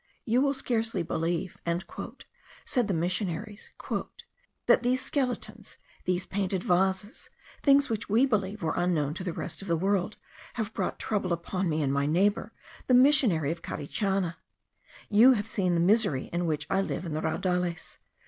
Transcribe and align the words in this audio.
"You 0.25 0.41
will 0.41 0.55
scarcely 0.55 1.03
believe," 1.03 1.57
said 2.65 2.87
the 2.87 2.93
missionaries, 2.95 3.69
"that 4.65 4.81
these 4.81 4.99
skeletons, 4.99 5.77
these 6.05 6.25
painted 6.25 6.63
vases, 6.63 7.29
things 7.61 7.87
which 7.87 8.09
we 8.09 8.25
believed 8.25 8.63
were 8.63 8.73
unknown 8.75 9.13
to 9.13 9.23
the 9.23 9.31
rest 9.31 9.61
of 9.61 9.67
the 9.67 9.77
world, 9.77 10.17
have 10.55 10.73
brought 10.73 10.97
trouble 10.97 11.31
upon 11.31 11.69
me 11.69 11.83
and 11.83 11.93
my 11.93 12.07
neighbour, 12.07 12.51
the 12.87 12.95
missionary 12.95 13.51
of 13.51 13.61
Carichana. 13.61 14.37
You 15.07 15.33
have 15.33 15.47
seen 15.47 15.75
the 15.75 15.79
misery 15.79 16.31
in 16.33 16.47
which 16.47 16.65
I 16.67 16.81
live 16.81 17.05
in 17.05 17.13
the 17.13 17.21
raudales. 17.21 17.99